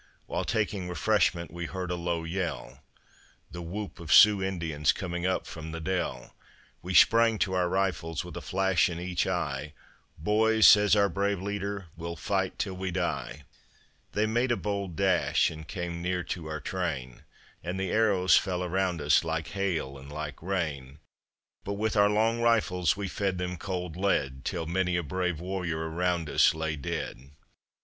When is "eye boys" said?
9.27-10.65